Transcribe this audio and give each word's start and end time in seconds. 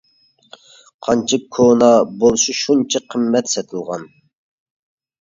قانچە 1.07 1.39
كونا 1.57 1.91
بولسا 2.23 2.57
شۇنچە 2.63 3.05
قىممەت 3.13 3.55
سېتىلغان. 3.55 4.13